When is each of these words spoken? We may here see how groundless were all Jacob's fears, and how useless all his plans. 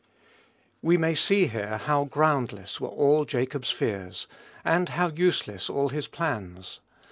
We 0.81 0.97
may 0.97 1.09
here 1.13 1.15
see 1.15 1.45
how 1.45 2.05
groundless 2.05 2.81
were 2.81 2.87
all 2.87 3.23
Jacob's 3.23 3.69
fears, 3.69 4.25
and 4.65 4.89
how 4.89 5.09
useless 5.09 5.69
all 5.69 5.89
his 5.89 6.07
plans. 6.07 6.79